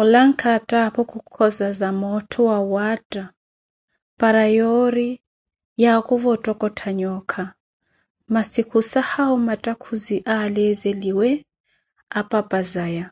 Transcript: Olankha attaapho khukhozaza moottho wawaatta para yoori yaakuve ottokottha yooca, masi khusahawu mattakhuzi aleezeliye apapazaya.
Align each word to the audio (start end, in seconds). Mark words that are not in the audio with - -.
Olankha 0.00 0.48
attaapho 0.58 1.00
khukhozaza 1.10 1.88
moottho 2.00 2.40
wawaatta 2.50 3.22
para 4.20 4.42
yoori 4.56 5.08
yaakuve 5.82 6.26
ottokottha 6.34 6.90
yooca, 7.02 7.42
masi 8.32 8.60
khusahawu 8.68 9.36
mattakhuzi 9.48 10.16
aleezeliye 10.36 11.30
apapazaya. 12.20 13.06